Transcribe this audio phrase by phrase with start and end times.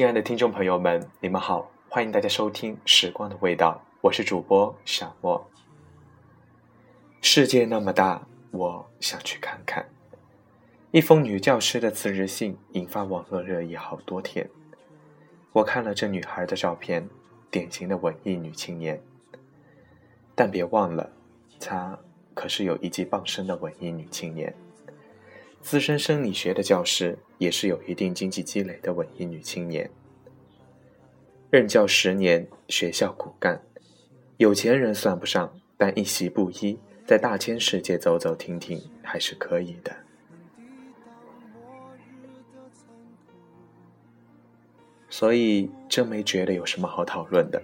[0.00, 5.46] 亲爱的听众朋友们，你们好，欢迎大家收听《时光的味道》，我是主播小莫。
[7.20, 9.86] 世界那么大，我想去看看。
[10.90, 14.48] 一封女教师的辞职信引发网络热议好多天。
[15.52, 17.06] 我看了这女孩的照片，
[17.50, 18.98] 典型的文艺女青年。
[20.34, 21.10] 但别忘了，
[21.60, 21.98] 她
[22.32, 24.56] 可是有一技傍身的文艺女青年。
[25.60, 29.90] 资深生理学的教师，也是有一定经济积累的文艺女青年。
[31.50, 33.60] 任教十年，学校骨干，
[34.38, 39.94] 有钱人算不上，但一袭布衣，在大千世界走走停停还是可以的。
[45.08, 47.62] 所以真没觉得有什么好讨论的。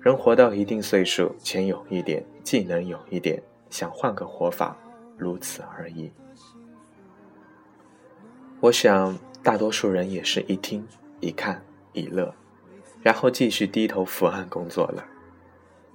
[0.00, 4.76] 人活到一定岁数，钱有一点，技能有一点，想换个活法，
[5.16, 6.10] 如此而已。
[8.64, 10.88] 我想，大多数人也是一听、
[11.20, 12.34] 一看、一乐，
[13.02, 15.04] 然后继续低头伏案工作了。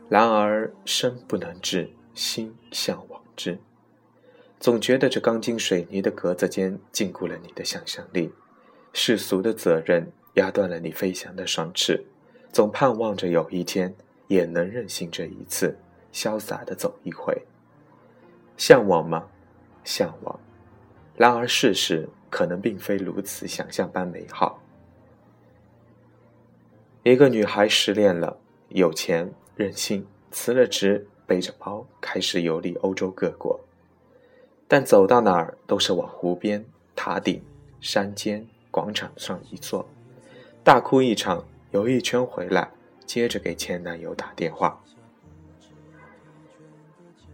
[0.08, 3.58] 然而，身不能至，心向往之，
[4.60, 8.32] 总觉得这钢筋水泥的格子间禁锢了你的想象力，
[8.94, 12.06] 世俗的责任压断了你飞翔的双翅，
[12.54, 13.92] 总盼望着有一天
[14.28, 15.76] 也能任性这一次，
[16.14, 17.36] 潇洒的走一回。
[18.58, 19.28] 向往吗？
[19.84, 20.40] 向往。
[21.18, 24.62] 然而，事实可能并非如此想象般美好。
[27.04, 28.38] 一个女孩失恋了，
[28.70, 33.60] 有钱任性，辞了职，背着包开始游历欧洲各国，
[34.68, 36.64] 但走到哪儿都是往湖边、
[36.96, 37.42] 塔顶、
[37.80, 39.88] 山间、广场上一坐，
[40.64, 42.70] 大哭一场，游一圈回来，
[43.06, 44.82] 接着给前男友打电话。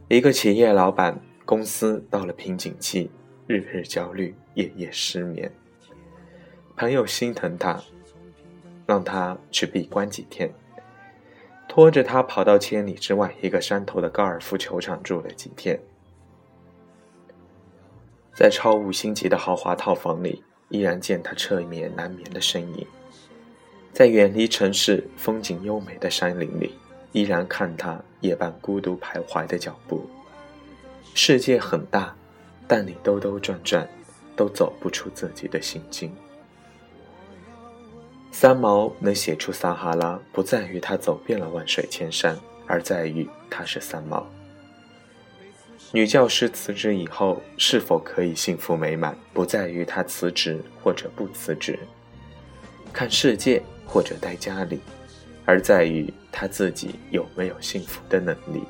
[0.08, 3.09] 一个企业老板，公司到了瓶颈期。
[3.48, 5.52] 日日焦虑，夜夜失眠。
[6.76, 7.80] 朋友心疼他，
[8.88, 10.52] 让他去闭关几天，
[11.68, 15.80] 拖着他跑到千里之外一个山头的高尔夫球场住了几天。
[18.34, 22.86] 在超五星级的豪华套房里，依然见他彻夜难眠的身影；
[23.94, 26.74] 在远离城市、风景优美的山林里，
[27.12, 30.03] 依然看他夜半孤独徘徊的脚步。
[31.14, 32.16] 世界很大。
[32.68, 33.88] 但你兜兜转转，
[34.36, 36.14] 都走不出自己的心境。
[38.31, 42.38] 三毛能写出撒哈拉，不在于他走遍了万水千山，
[42.68, 44.25] 而在于他是三毛。
[45.92, 51.80] 女教师辞职以后是否可以幸福美满，不在于她辞职或者不辞职，
[52.92, 54.81] 看世界或者待家里，
[55.46, 58.64] 而在于她自己有没有幸福的能力。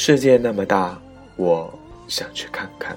[0.00, 0.96] 世界那么大，
[1.34, 1.76] 我
[2.06, 2.96] 想去看看。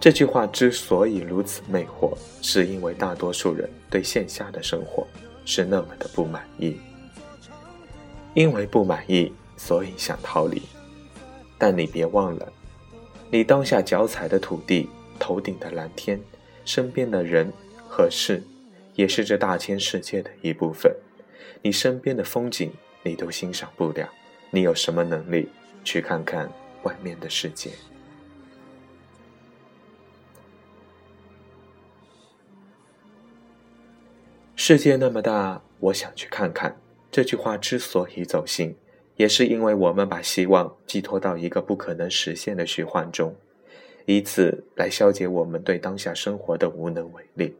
[0.00, 5.06] 这句话之所以如此魅惑，是因为大多数人对线下的生活
[5.44, 6.78] 是那么的不满意。
[8.32, 10.62] 因为不满意，所以想逃离。
[11.58, 12.50] 但你别忘了，
[13.30, 16.18] 你当下脚踩的土地、头顶的蓝天、
[16.64, 17.52] 身边的人
[17.86, 18.42] 和事，
[18.94, 20.90] 也是这大千世界的一部分。
[21.60, 24.08] 你身边的风景，你都欣赏不了，
[24.50, 25.50] 你有什么能力？
[25.84, 26.50] 去看看
[26.82, 27.70] 外面的世界。
[34.56, 36.74] 世界那么大，我想去看看。
[37.12, 38.74] 这句话之所以走心，
[39.16, 43.36] 也是因为我们把希望寄托到一个不可能实现的虚幻中，
[44.06, 47.54] 以此来消解我们对当下生活的无能为力。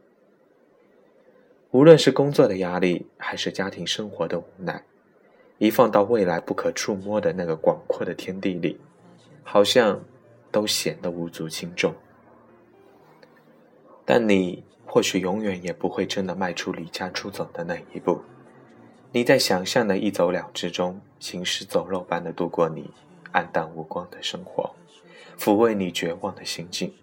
[1.71, 4.83] 无论是工作的压力，还是家庭生活的无奈。
[5.57, 8.79] 一放到未来不可触摸的那个广阔的天地里，
[9.43, 10.03] 好像
[10.51, 11.93] 都显得无足轻重。
[14.03, 18.21] 但你或许永远也不会真的迈出离家出走的那一步。
[19.11, 22.91] 你在想象的一走了之中，行尸走肉般的度过你
[23.31, 24.75] 暗淡无光的生活，
[25.39, 26.93] 抚慰你绝望的心境。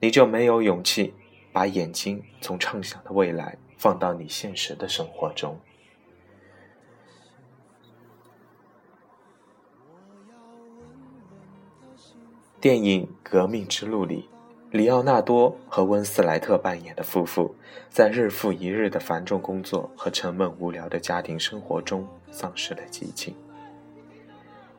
[0.00, 1.12] 你就没有勇气
[1.52, 5.60] 把眼睛从畅想的未来放到你现实的生活中。
[12.58, 14.30] 电影《革命之路》里，
[14.70, 17.54] 里奥纳多和温斯莱特扮演的夫妇，
[17.90, 23.34] 在日复一日的繁重工作和沉闷无聊的家庭生活中，丧失了激情。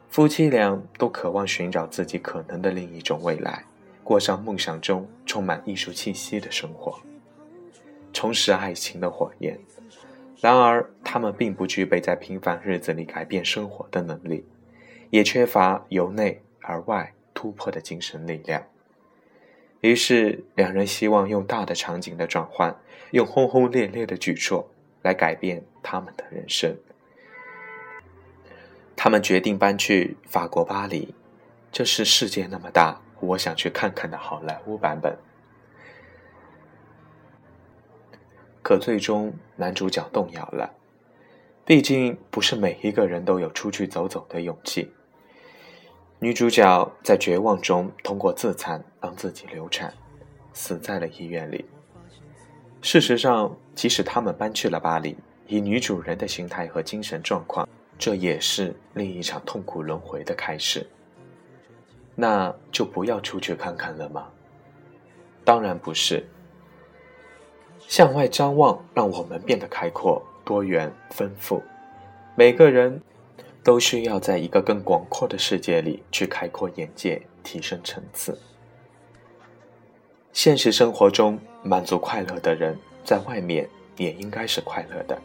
[0.10, 3.64] 夫妻俩都渴望寻找自己可能的另一种未来，
[4.04, 7.00] 过上梦想中充满艺术气息的生活，
[8.12, 9.60] 重拾爱情的火焰。
[10.42, 14.44] 然而，他们并不具备在平凡日子里改变生活的能力，
[15.12, 17.14] 也缺乏由内而外。
[17.38, 18.64] 突破的精神力量，
[19.82, 22.76] 于是两人希望用大的场景的转换，
[23.12, 24.72] 用轰轰烈烈的举措
[25.04, 26.76] 来改变他们的人生。
[28.96, 31.14] 他们决定搬去法国巴黎，
[31.72, 35.16] 这是世界那么大，我想去看看的好莱坞版本。
[38.64, 40.74] 可最终男主角动摇了，
[41.64, 44.92] 毕竟不是每一个人都有出去走走的勇气。
[46.20, 49.94] 女主角在绝望中通过自残让自己流产，
[50.52, 51.64] 死在了医院里。
[52.82, 55.16] 事实上，即使他们搬去了巴黎，
[55.46, 57.70] 以女主人的心态和精神状况，
[58.00, 60.88] 这也是另一场痛苦轮回的开始。
[62.16, 64.28] 那就不要出去看看了吗？
[65.46, 66.26] 当然不是。
[67.88, 71.62] 向外张望，让我们变得开阔、多元、丰富。
[72.36, 73.00] 每个人。
[73.68, 78.40] 都需要在一个更广阔的世界里去开阔眼界、提升层次。
[80.32, 83.68] 现实生活中满足快乐的人，在外面
[83.98, 85.22] 也应该是快乐的。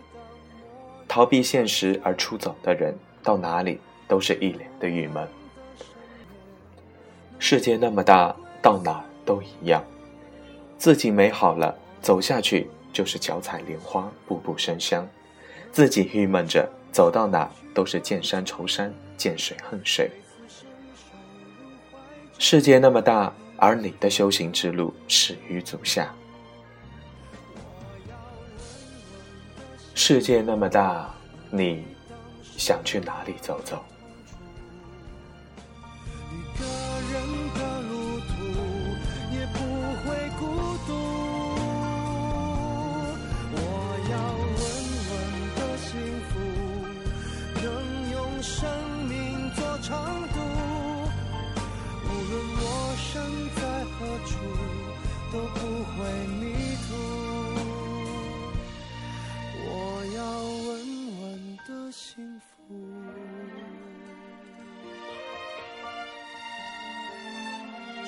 [1.07, 2.93] 逃避现实而出走的人，
[3.23, 3.79] 到哪里
[4.09, 5.25] 都是一脸的郁闷。
[7.39, 9.85] 世界那么大，到哪都一样。
[10.79, 15.05] 自己美好了，走下去就是脚踩莲花，步步生香；
[15.71, 16.69] 自己郁闷着。
[16.93, 20.11] 走到哪都是见山愁山，见水恨水。
[22.39, 26.15] 世界那么大，而你的修行之路始于足下。
[29.95, 31.09] 世界那么大，
[31.51, 31.85] 你
[32.59, 33.83] 想去哪里走走？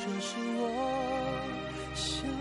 [0.04, 1.40] 这是我
[1.94, 2.33] 想。